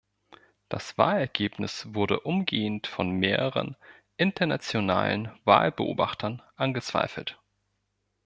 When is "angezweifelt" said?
6.55-7.37